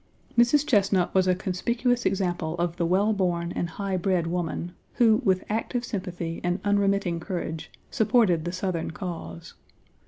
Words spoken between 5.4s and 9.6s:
active sympathy and unremitting courage, supported the Southern cause.